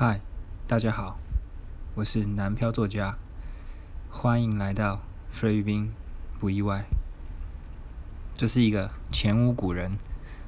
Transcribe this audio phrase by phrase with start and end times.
[0.00, 0.20] 嗨，
[0.68, 1.18] 大家好，
[1.96, 3.18] 我是南漂作家，
[4.12, 5.00] 欢迎来到
[5.32, 5.92] 菲律宾，
[6.38, 6.84] 不意外。
[8.36, 9.98] 这是一个前无古人、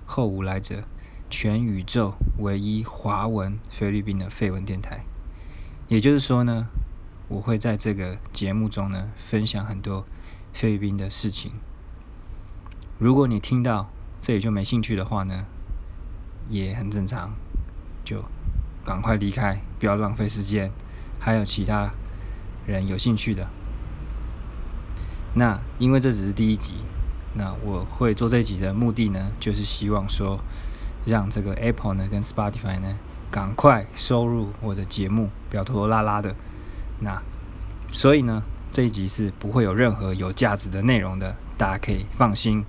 [0.07, 0.85] 后无来者、
[1.31, 5.01] 全宇宙唯一华文菲律宾的废文电台。
[5.89, 6.69] 也就是说呢，
[7.27, 10.07] 我会在这个节目中呢，分享很多
[10.53, 11.51] 菲律宾的事情。
[13.01, 13.91] 如果你听到
[14.21, 15.45] 这里就没兴趣的话呢，
[16.49, 17.33] 也很正常，
[18.05, 18.23] 就。
[18.91, 20.73] 赶快离开，不要浪费时间。
[21.21, 21.93] 还有其他
[22.67, 23.47] 人有兴趣的，
[25.33, 26.73] 那因为这只是第一集，
[27.35, 30.41] 那我会做这一集的目的呢，就是希望说，
[31.07, 32.97] 让这个 Apple 呢跟 Spotify 呢，
[33.31, 36.35] 赶快收入我的节目，不要拖拖拉拉的。
[36.99, 37.23] 那
[37.93, 42.65] 所以呢，这一集是不会有任何有价值的内容的，大家可以放心，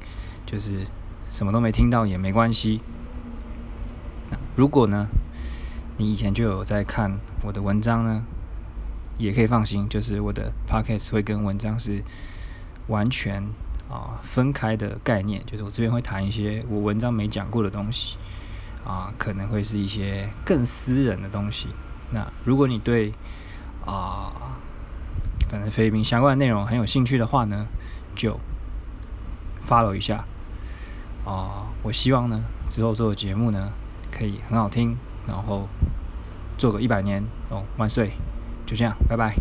[0.45, 0.85] 就是
[1.31, 2.79] 什么都没听到也没关系。
[4.55, 5.07] 如果呢？
[6.01, 8.23] 你以前就有在看我的文章呢，
[9.19, 12.03] 也可以放心，就是我的 podcast 会跟文章是
[12.87, 13.43] 完全
[13.87, 18.17] 啊分开的概念，就是我这边会谈一些我文章没讲过的东西，
[18.83, 21.67] 啊可能会是一些更私人的东西。
[22.09, 23.13] 那如果你对
[23.85, 24.57] 啊
[25.51, 27.67] 反正菲律宾相关的内容很有兴趣的话呢，
[28.15, 28.39] 就
[29.69, 30.25] follow 一下。
[31.25, 33.71] 啊，我希望呢之后做的节目呢
[34.11, 34.97] 可以很好听。
[35.25, 35.67] 然后
[36.57, 38.11] 做个一百年哦，万岁！
[38.65, 39.35] 就这样，拜拜。